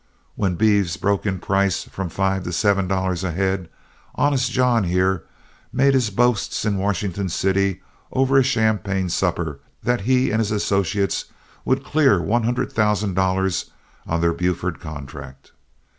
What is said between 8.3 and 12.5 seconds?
a champagne supper that he and his associates would clear one